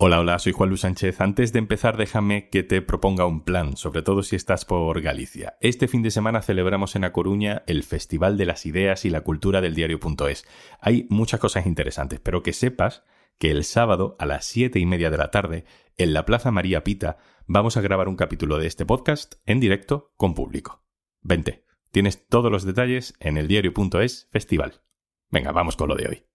[0.00, 1.20] Hola, hola, soy Juan Luis Sánchez.
[1.20, 5.56] Antes de empezar, déjame que te proponga un plan, sobre todo si estás por Galicia.
[5.60, 9.22] Este fin de semana celebramos en A Coruña el Festival de las Ideas y la
[9.22, 10.46] Cultura del Diario.es.
[10.80, 13.02] Hay muchas cosas interesantes, pero que sepas
[13.40, 15.64] que el sábado a las siete y media de la tarde,
[15.96, 17.18] en la Plaza María Pita,
[17.48, 20.84] vamos a grabar un capítulo de este podcast en directo con público.
[21.22, 24.80] Vente, tienes todos los detalles en el diario.es festival.
[25.28, 26.28] Venga, vamos con lo de hoy.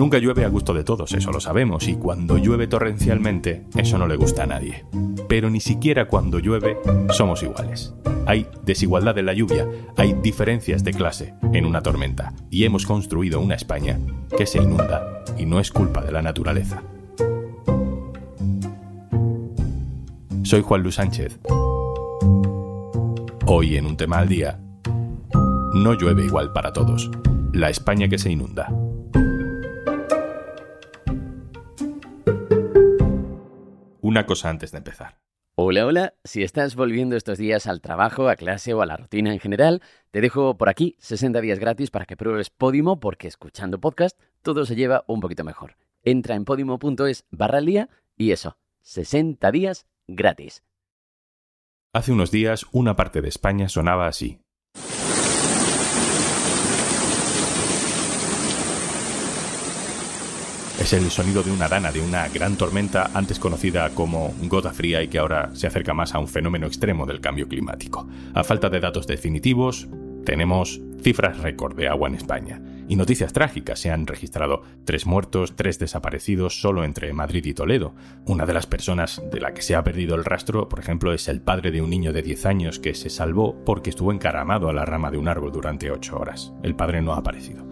[0.00, 4.06] Nunca llueve a gusto de todos, eso lo sabemos, y cuando llueve torrencialmente, eso no
[4.06, 4.86] le gusta a nadie.
[5.28, 6.78] Pero ni siquiera cuando llueve
[7.10, 7.92] somos iguales.
[8.24, 9.68] Hay desigualdad en la lluvia,
[9.98, 14.00] hay diferencias de clase en una tormenta, y hemos construido una España
[14.38, 16.82] que se inunda, y no es culpa de la naturaleza.
[20.44, 21.38] Soy Juan Luis Sánchez.
[23.44, 24.58] Hoy en un tema al día,
[25.74, 27.10] no llueve igual para todos.
[27.52, 28.72] La España que se inunda.
[34.10, 35.20] Una cosa antes de empezar.
[35.54, 36.14] Hola, hola.
[36.24, 39.82] Si estás volviendo estos días al trabajo, a clase o a la rutina en general,
[40.10, 44.66] te dejo por aquí 60 días gratis para que pruebes Podimo porque escuchando podcast todo
[44.66, 45.76] se lleva un poquito mejor.
[46.02, 50.64] Entra en podimo.es barra al día y eso, 60 días gratis.
[51.92, 54.40] Hace unos días una parte de España sonaba así.
[60.80, 65.02] Es el sonido de una dana, de una gran tormenta antes conocida como gota fría
[65.02, 68.08] y que ahora se acerca más a un fenómeno extremo del cambio climático.
[68.32, 69.88] A falta de datos definitivos,
[70.24, 72.60] tenemos cifras récord de agua en España.
[72.88, 73.78] Y noticias trágicas.
[73.78, 77.94] Se han registrado tres muertos, tres desaparecidos solo entre Madrid y Toledo.
[78.26, 81.28] Una de las personas de la que se ha perdido el rastro, por ejemplo, es
[81.28, 84.72] el padre de un niño de 10 años que se salvó porque estuvo encaramado a
[84.72, 86.52] la rama de un árbol durante 8 horas.
[86.64, 87.64] El padre no ha aparecido.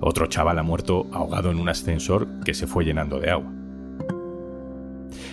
[0.00, 3.50] Otro chaval ha muerto ahogado en un ascensor que se fue llenando de agua.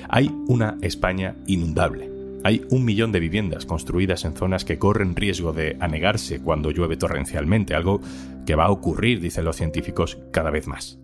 [0.07, 2.12] Hay una España inundable.
[2.45, 6.97] Hay un millón de viviendas construidas en zonas que corren riesgo de anegarse cuando llueve
[6.97, 8.01] torrencialmente, algo
[8.45, 10.99] que va a ocurrir, dicen los científicos, cada vez más.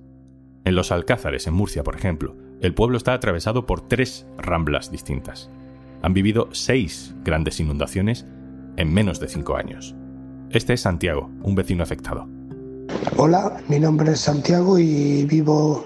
[0.66, 5.50] En los Alcázares, en Murcia, por ejemplo, el pueblo está atravesado por tres ramblas distintas.
[6.02, 8.26] Han vivido seis grandes inundaciones
[8.76, 9.96] en menos de cinco años.
[10.50, 12.28] Este es Santiago, un vecino afectado.
[13.16, 15.86] Hola, mi nombre es Santiago y vivo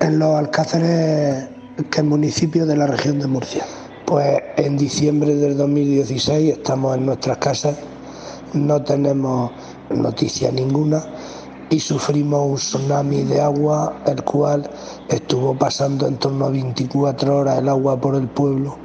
[0.00, 1.48] en Los Alcázares,
[1.88, 3.64] que es municipio de la región de Murcia.
[4.08, 7.76] Pues en diciembre del 2016 estamos en nuestras casas,
[8.54, 9.50] no tenemos
[9.90, 11.04] noticia ninguna
[11.68, 14.70] y sufrimos un tsunami de agua, el cual
[15.10, 18.78] estuvo pasando en torno a 24 horas el agua por el pueblo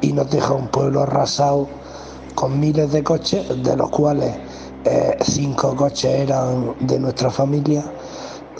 [0.00, 1.68] y nos deja un pueblo arrasado
[2.34, 4.34] con miles de coches, de los cuales
[4.86, 7.84] eh, cinco coches eran de nuestra familia,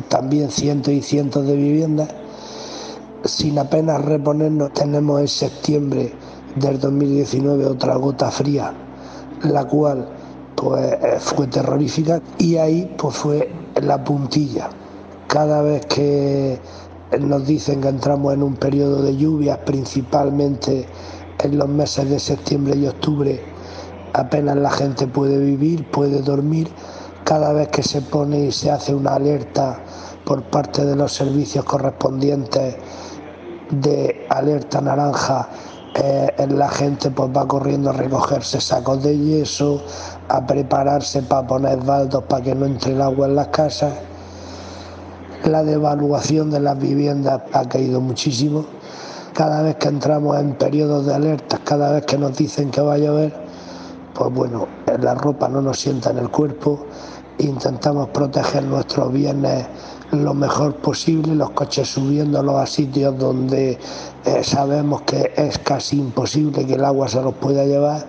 [0.07, 2.09] también cientos y cientos de viviendas.
[3.29, 6.15] Sin apenas reponernos, tenemos en septiembre
[6.57, 8.73] del 2019 otra gota fría,
[9.43, 10.09] la cual
[10.57, 13.53] pues eh, fue terrorífica y ahí pues fue
[13.83, 14.71] la puntilla.
[15.27, 16.59] Cada vez que
[17.21, 20.87] nos dicen que entramos en un periodo de lluvias, principalmente
[21.45, 23.43] en los meses de septiembre y octubre,
[24.15, 26.71] apenas la gente puede vivir, puede dormir.
[27.25, 29.81] Cada vez que se pone y se hace una alerta
[30.25, 32.77] por parte de los servicios correspondientes
[33.71, 35.49] de alerta naranja,
[35.95, 39.83] eh, la gente pues va corriendo a recogerse sacos de yeso,
[40.29, 43.95] a prepararse para poner baldos para que no entre el agua en las casas.
[45.45, 48.65] La devaluación de las viviendas ha caído muchísimo.
[49.35, 52.95] Cada vez que entramos en periodos de alerta, cada vez que nos dicen que va
[52.95, 53.35] a llover,
[54.15, 54.67] pues bueno,
[55.01, 56.87] la ropa no nos sienta en el cuerpo,
[57.39, 59.67] intentamos proteger nuestros bienes
[60.13, 63.79] lo mejor posible, los coches subiéndolos a sitios donde
[64.25, 68.07] eh, sabemos que es casi imposible que el agua se los pueda llevar,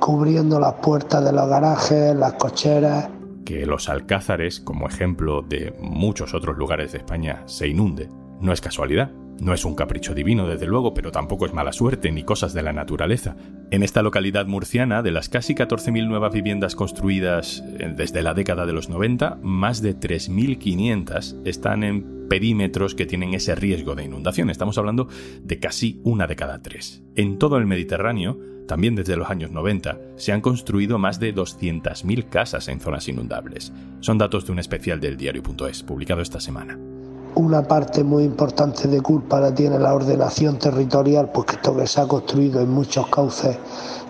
[0.00, 3.08] cubriendo las puertas de los garajes, las cocheras.
[3.44, 8.08] Que los alcázares, como ejemplo de muchos otros lugares de España, se inunde,
[8.40, 9.10] no es casualidad.
[9.40, 12.62] No es un capricho divino, desde luego, pero tampoco es mala suerte ni cosas de
[12.62, 13.36] la naturaleza.
[13.70, 18.64] En esta localidad murciana, de las casi 14.000 nuevas viviendas construidas eh, desde la década
[18.64, 24.48] de los 90, más de 3.500 están en perímetros que tienen ese riesgo de inundación.
[24.48, 25.08] Estamos hablando
[25.42, 27.02] de casi una de cada tres.
[27.14, 32.28] En todo el Mediterráneo, también desde los años 90, se han construido más de 200.000
[32.28, 33.72] casas en zonas inundables.
[34.00, 36.95] Son datos de un especial del diario.es, publicado esta semana
[37.36, 42.00] una parte muy importante de culpa la tiene la ordenación territorial, porque esto que se
[42.00, 43.58] ha construido en muchos cauces,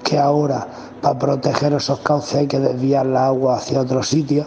[0.05, 0.67] que ahora
[1.03, 4.47] para proteger esos cauces hay que desviar la agua hacia otros sitios.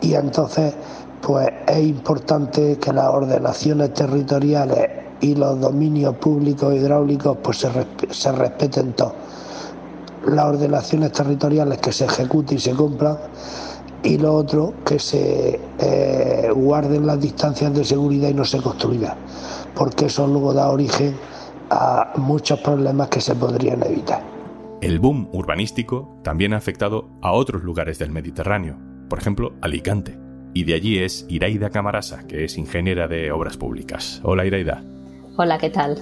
[0.00, 0.74] Y entonces,
[1.22, 4.90] pues es importante que las ordenaciones territoriales
[5.20, 7.70] y los dominios públicos hidráulicos pues se,
[8.10, 9.14] se respeten todos.
[10.26, 13.18] Las ordenaciones territoriales que se ejecuten y se cumplan
[14.04, 19.16] y lo otro que se eh, guarden las distancias de seguridad y no se construya,
[19.74, 21.16] porque eso luego da origen
[21.70, 24.22] a muchos problemas que se podrían evitar.
[24.82, 28.76] El boom urbanístico también ha afectado a otros lugares del Mediterráneo,
[29.08, 30.18] por ejemplo, Alicante.
[30.52, 34.20] Y de allí es Iraida Camarasa, que es ingeniera de obras públicas.
[34.22, 34.84] Hola Iraida.
[35.36, 35.98] Hola, ¿qué tal?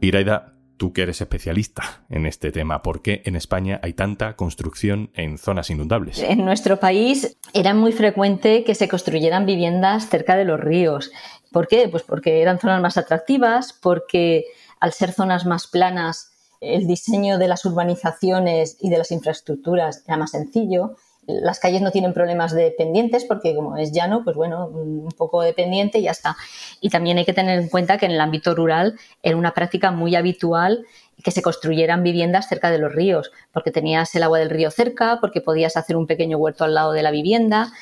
[0.00, 5.10] Iraida, tú que eres especialista en este tema, ¿por qué en España hay tanta construcción
[5.12, 6.20] en zonas inundables?
[6.20, 11.12] En nuestro país era muy frecuente que se construyeran viviendas cerca de los ríos.
[11.52, 11.86] ¿Por qué?
[11.90, 14.46] Pues porque eran zonas más atractivas, porque
[14.80, 16.32] al ser zonas más planas,
[16.62, 20.96] el diseño de las urbanizaciones y de las infraestructuras era más sencillo
[21.42, 25.42] las calles no tienen problemas de pendientes porque como es llano, pues bueno, un poco
[25.42, 26.36] de pendiente y ya está.
[26.80, 29.90] Y también hay que tener en cuenta que en el ámbito rural era una práctica
[29.90, 30.84] muy habitual
[31.22, 35.18] que se construyeran viviendas cerca de los ríos, porque tenías el agua del río cerca,
[35.20, 37.72] porque podías hacer un pequeño huerto al lado de la vivienda.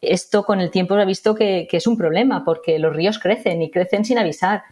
[0.00, 3.18] Esto con el tiempo se ha visto que, que es un problema, porque los ríos
[3.18, 4.62] crecen y crecen sin avisar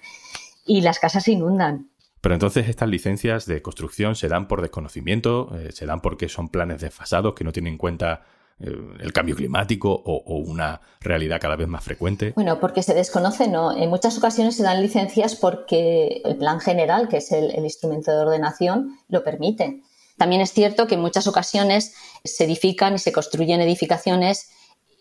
[0.64, 1.88] y las casas se inundan.
[2.26, 6.48] Pero entonces estas licencias de construcción se dan por desconocimiento, eh, se dan porque son
[6.48, 8.24] planes desfasados que no tienen en cuenta
[8.58, 8.66] eh,
[8.98, 12.32] el cambio climático o, una realidad cada vez más frecuente?
[12.34, 13.76] Bueno, porque se desconoce, no.
[13.76, 18.10] En muchas ocasiones se dan licencias porque el plan general, que es el, el instrumento
[18.10, 19.84] de ordenación, lo permite.
[20.18, 21.94] También es cierto que en muchas ocasiones
[22.24, 24.50] se edifican y se construyen edificaciones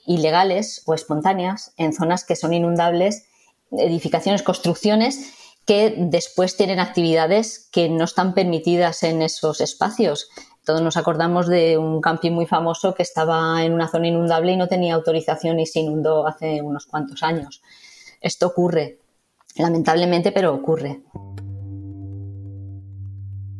[0.05, 3.25] ilegales o espontáneas en zonas que son inundables,
[3.71, 5.33] edificaciones, construcciones
[5.65, 10.29] que después tienen actividades que no están permitidas en esos espacios.
[10.63, 14.57] Todos nos acordamos de un camping muy famoso que estaba en una zona inundable y
[14.57, 17.61] no tenía autorización y se inundó hace unos cuantos años.
[18.21, 18.99] Esto ocurre,
[19.57, 21.01] lamentablemente, pero ocurre.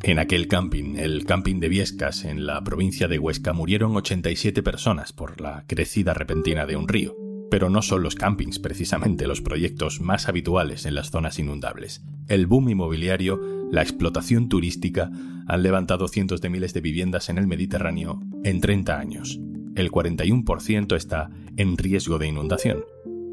[0.02, 5.12] En aquel camping, el camping de Viescas, en la provincia de Huesca, murieron 87 personas
[5.12, 7.25] por la crecida repentina de un río.
[7.50, 12.02] Pero no son los campings precisamente los proyectos más habituales en las zonas inundables.
[12.28, 13.40] El boom inmobiliario,
[13.70, 15.10] la explotación turística
[15.46, 19.38] han levantado cientos de miles de viviendas en el Mediterráneo en 30 años.
[19.76, 22.84] El 41% está en riesgo de inundación.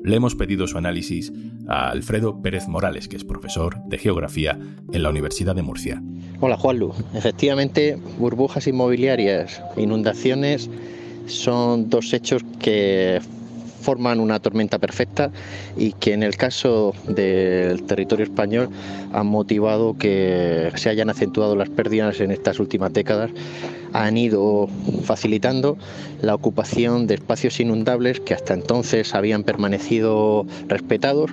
[0.04, 1.32] Le hemos pedido su análisis
[1.68, 4.60] a Alfredo Pérez Morales, que es profesor de geografía
[4.92, 6.04] en la Universidad de Murcia.
[6.42, 10.70] Hola Juanlu, efectivamente burbujas inmobiliarias inundaciones
[11.26, 13.22] son dos hechos que
[13.84, 15.32] forman una tormenta perfecta
[15.78, 18.70] y que en el caso del territorio español
[19.14, 23.32] han motivado que se hayan acentuado las pérdidas en estas últimas décadas
[23.94, 24.68] han ido
[25.04, 25.78] facilitando
[26.22, 31.32] la ocupación de espacios inundables que hasta entonces habían permanecido respetados,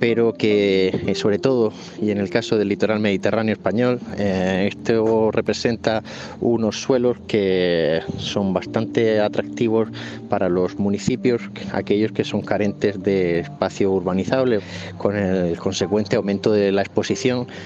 [0.00, 5.30] pero que eh, sobre todo, y en el caso del litoral mediterráneo español, eh, esto
[5.32, 6.02] representa
[6.40, 9.88] unos suelos que son bastante atractivos
[10.28, 11.42] para los municipios,
[11.72, 14.60] aquellos que son carentes de espacio urbanizable,
[14.96, 17.17] con el consecuente aumento de la exposición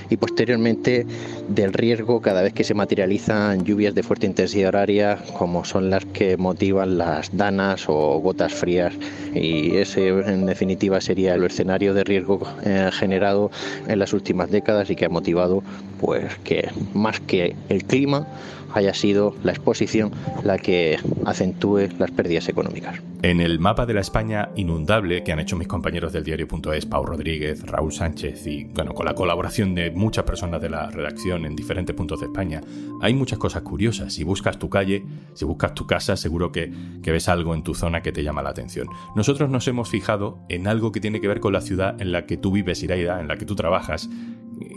[0.09, 1.07] y posteriormente
[1.49, 6.05] del riesgo cada vez que se materializan lluvias de fuerte intensidad horaria como son las
[6.07, 8.95] que motivan las danas o gotas frías.
[9.35, 13.51] Y ese en definitiva sería el escenario de riesgo eh, generado
[13.89, 15.63] en las últimas décadas y que ha motivado
[16.01, 18.27] pues que más que el clima
[18.75, 20.13] haya sido la exposición
[20.45, 23.01] la que acentúe las pérdidas económicas.
[23.23, 27.05] En el mapa de la España inundable que han hecho mis compañeros del diario.es, Pau
[27.05, 31.55] Rodríguez, Raúl Sánchez y bueno, con la colaboración de muchas personas de la redacción en
[31.55, 32.61] diferentes puntos de España,
[33.01, 34.13] hay muchas cosas curiosas.
[34.13, 37.75] Si buscas tu calle, si buscas tu casa, seguro que, que ves algo en tu
[37.75, 38.89] zona que te llama la atención.
[39.15, 42.27] Nosotros nos hemos fijado en algo que tiene que ver con la ciudad en la
[42.27, 44.09] que tú vives, Iraida, en la que tú trabajas,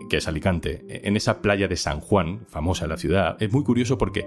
[0.10, 3.98] que es Alicante, en esa playa de San Juan, famosa la ciudad, es muy curioso
[3.98, 4.26] porque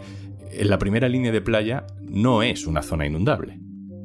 [0.53, 3.59] en la primera línea de playa no es una zona inundable.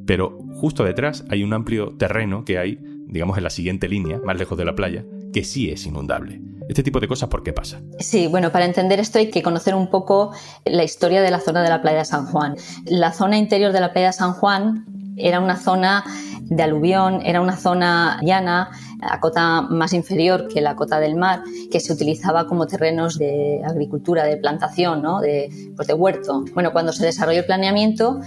[0.06, 4.38] Pero justo detrás hay un amplio terreno que hay, digamos, en la siguiente línea, más
[4.38, 6.40] lejos de la playa, que sí es inundable.
[6.68, 7.82] Este tipo de cosas, ¿por qué pasa?
[7.98, 10.32] Sí, bueno, para entender esto hay que conocer un poco
[10.64, 12.54] la historia de la zona de la playa de San Juan.
[12.86, 16.04] La zona interior de la playa de San Juan era una zona
[16.46, 18.70] de aluvión, era una zona llana,
[19.00, 23.62] a cota más inferior que la cota del mar, que se utilizaba como terrenos de
[23.64, 25.20] agricultura, de plantación, ¿no?
[25.20, 26.44] de, pues de huerto.
[26.54, 28.20] Bueno, cuando se desarrolló el planeamiento,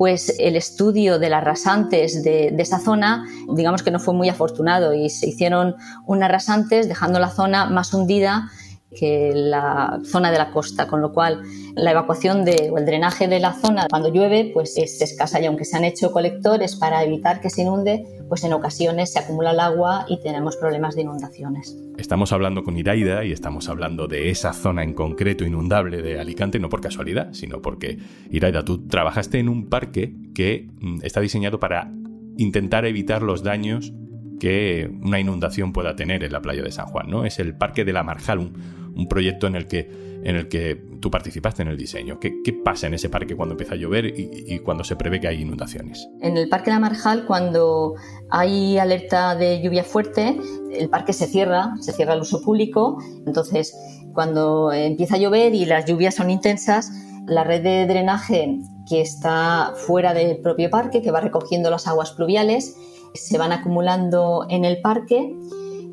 [0.00, 4.94] pues el estudio de las rasantes de, esa zona, digamos que no fue muy afortunado
[4.94, 5.76] y se hicieron
[6.06, 8.48] unas rasantes dejando la zona más hundida
[8.94, 11.42] que la zona de la costa, con lo cual
[11.74, 15.46] la evacuación de, o el drenaje de la zona cuando llueve pues es escasa y
[15.46, 19.52] aunque se han hecho colectores para evitar que se inunde, pues en ocasiones se acumula
[19.52, 21.76] el agua y tenemos problemas de inundaciones.
[21.98, 26.58] Estamos hablando con Iraida y estamos hablando de esa zona en concreto inundable de Alicante,
[26.58, 27.98] no por casualidad, sino porque,
[28.30, 31.92] Iraida, tú trabajaste en un parque que mm, está diseñado para
[32.36, 33.92] intentar evitar los daños
[34.40, 37.24] que una inundación pueda tener en la playa de San Juan, ¿no?
[37.24, 41.10] Es el Parque de la Marjal, un, proyecto en el que en el que tú
[41.10, 42.20] participaste en el diseño.
[42.20, 42.32] ¿Qué,
[42.62, 46.06] pasa en ese parque cuando empieza a llover y, cuando se prevé que hay inundaciones?
[46.20, 47.94] En el Parque de la Marjal, cuando
[48.28, 50.38] hay alerta de lluvia fuerte,
[50.72, 53.02] el parque se cierra, se cierra al uso público.
[53.26, 53.74] Entonces,
[54.12, 56.92] cuando empieza a llover y las lluvias son intensas,
[57.30, 58.58] la red de drenaje
[58.88, 62.76] que está fuera del propio parque, que va recogiendo las aguas pluviales,
[63.14, 65.32] se van acumulando en el parque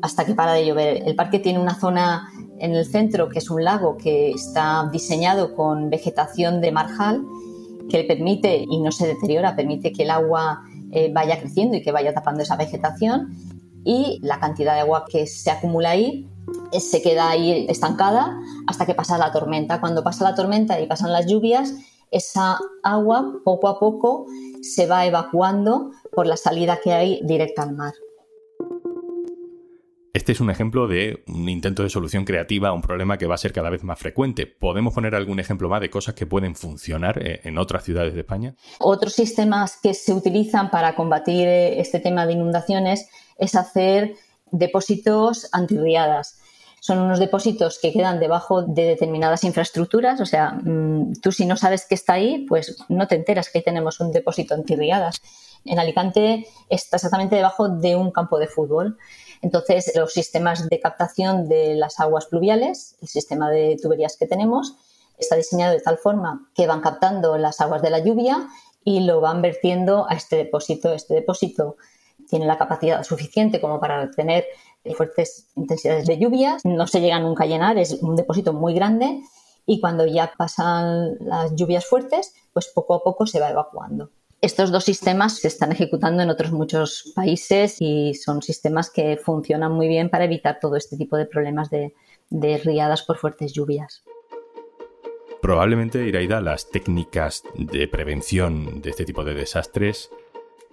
[0.02, 1.02] hasta que para de llover.
[1.06, 2.28] El parque tiene una zona
[2.58, 7.24] en el centro que es un lago que está diseñado con vegetación de marjal
[7.88, 11.92] que permite, y no se deteriora, permite que el agua eh, vaya creciendo y que
[11.92, 13.28] vaya tapando esa vegetación
[13.84, 16.28] y la cantidad de agua que se acumula ahí
[16.78, 19.80] se queda ahí estancada hasta que pasa la tormenta.
[19.80, 21.74] Cuando pasa la tormenta y pasan las lluvias,
[22.10, 24.26] esa agua poco a poco
[24.62, 27.94] se va evacuando por la salida que hay directa al mar.
[30.14, 33.36] Este es un ejemplo de un intento de solución creativa a un problema que va
[33.36, 34.46] a ser cada vez más frecuente.
[34.46, 38.20] ¿Podemos poner algún ejemplo más de cosas que pueden funcionar eh, en otras ciudades de
[38.20, 38.56] España?
[38.80, 44.16] Otros sistemas que se utilizan para combatir eh, este tema de inundaciones es hacer
[44.52, 46.38] depósitos antirriadas
[46.80, 51.56] son unos depósitos que quedan debajo de determinadas infraestructuras, o sea, mm, tú si no
[51.56, 55.20] sabes que está ahí, pues no te enteras que ahí tenemos un depósito antirriadas.
[55.64, 58.96] En Alicante está exactamente debajo de un campo de fútbol.
[59.42, 64.76] Entonces, los sistemas de captación de las aguas pluviales, el sistema de tuberías que tenemos,
[65.18, 68.48] está diseñado de tal forma que van captando las aguas de la lluvia
[68.84, 70.92] y lo van vertiendo a este depósito.
[70.94, 71.76] Este depósito
[72.28, 74.44] tiene la capacidad suficiente como para tener
[74.96, 79.20] fuertes intensidades de lluvias, no se llega nunca a llenar, es un depósito muy grande
[79.66, 84.10] y cuando ya pasan las lluvias fuertes, pues poco a poco se va evacuando.
[84.40, 89.72] Estos dos sistemas se están ejecutando en otros muchos países y son sistemas que funcionan
[89.72, 91.94] muy bien para evitar todo este tipo de problemas de,
[92.30, 94.04] de riadas por fuertes lluvias.
[95.42, 100.10] Probablemente, Iraida, las técnicas de prevención de este tipo de desastres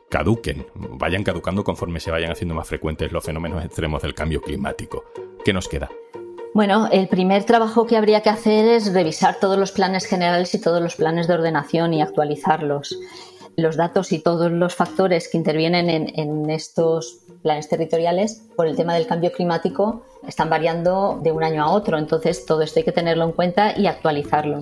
[0.10, 5.04] caduquen, vayan caducando conforme se vayan haciendo más frecuentes los fenómenos extremos del cambio climático.
[5.44, 5.90] ¿Qué nos queda?
[6.56, 10.62] Bueno, el primer trabajo que habría que hacer es revisar todos los planes generales y
[10.62, 12.98] todos los planes de ordenación y actualizarlos.
[13.58, 18.94] Los datos y todos los factores que intervienen en, estos planes territoriales por el tema
[18.94, 22.94] del cambio climático están variando de un año a otro, entonces todo esto hay que
[22.94, 24.62] tenerlo en cuenta y actualizarlo.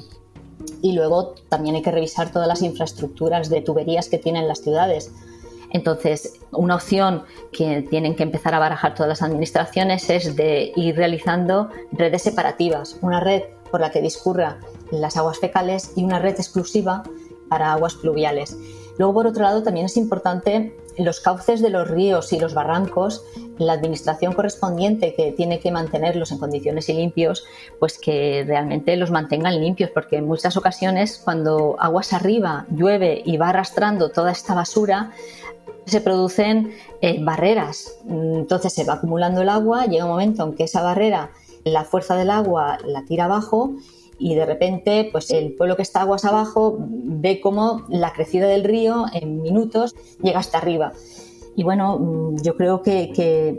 [0.82, 5.12] Y luego también hay que revisar todas las infraestructuras de tuberías que tienen las ciudades
[5.74, 10.96] entonces, una opción que tienen que empezar a barajar todas las administraciones es de ir
[10.96, 14.60] realizando redes separativas, una red por la que discurra
[14.92, 17.03] las aguas fecales y una red exclusiva
[17.50, 18.56] para aguas pluviales.
[19.00, 23.24] Luego, por otro lado, también es importante los cauces de los ríos y los barrancos,
[23.58, 27.46] la administración correspondiente que tiene que mantenerlos en condiciones y limpios,
[27.80, 33.38] pues que realmente los mantengan limpios, porque en muchas ocasiones cuando aguas arriba llueve y
[33.38, 35.12] va arrastrando toda esta basura,
[35.86, 36.72] se producen
[37.02, 37.96] eh, barreras.
[38.08, 41.32] Entonces se va acumulando el agua, llega un momento en que esa barrera,
[41.63, 43.74] la fuerza del agua la tira abajo
[44.20, 48.63] y de repente pues el pueblo que está aguas abajo ve cómo la crecida del
[48.63, 50.94] río en minutos llega hasta arriba.
[51.56, 53.58] Y bueno, yo creo que, que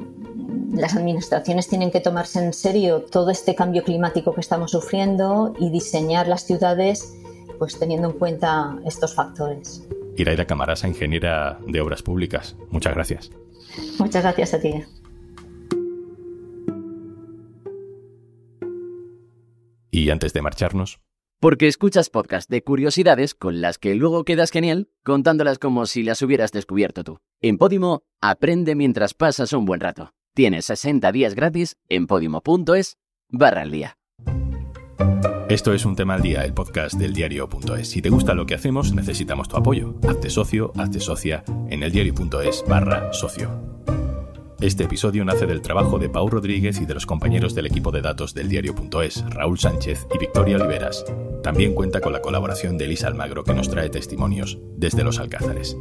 [0.73, 5.71] las administraciones tienen que tomarse en serio todo este cambio climático que estamos sufriendo y
[5.71, 7.15] diseñar las ciudades
[7.59, 9.87] pues teniendo en cuenta estos factores.
[10.17, 12.57] Iraida Camarasa, ingeniera de obras públicas.
[12.71, 13.31] Muchas gracias.
[13.99, 14.75] Muchas gracias a ti.
[19.91, 21.01] Y antes de marcharnos...
[21.41, 26.23] Porque escuchas podcast de curiosidades con las que luego quedas genial contándolas como si las
[26.23, 27.19] hubieras descubierto tú.
[27.43, 30.15] En Podimo, aprende mientras pasas un buen rato.
[30.35, 32.97] Tienes 60 días gratis en podimo.es
[33.29, 33.99] barra al día.
[35.55, 37.89] Esto es un tema al día, el podcast del diario.es.
[37.89, 39.95] Si te gusta lo que hacemos, necesitamos tu apoyo.
[40.03, 43.53] Hazte socio, hazte socia en el diario.es barra socio.
[44.61, 48.03] Este episodio nace del trabajo de Pau Rodríguez y de los compañeros del equipo de
[48.03, 51.05] datos del diario.es, Raúl Sánchez y Victoria Oliveras.
[51.45, 55.77] También cuenta con la colaboración de Elisa Almagro, que nos trae testimonios desde los Alcázares.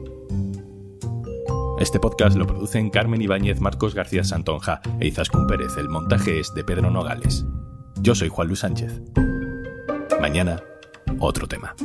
[1.79, 5.75] Este podcast lo producen Carmen Ibáñez, Marcos García Santonja e Izaskun Pérez.
[5.79, 7.43] El montaje es de Pedro Nogales.
[8.01, 9.01] Yo soy Juan Luis Sánchez.
[10.23, 10.63] Mañana,
[11.19, 11.75] otro tema.